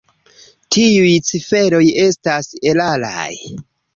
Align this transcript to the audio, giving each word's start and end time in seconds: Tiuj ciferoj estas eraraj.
Tiuj 0.75 1.11
ciferoj 1.27 1.83
estas 2.05 2.49
eraraj. 2.71 3.31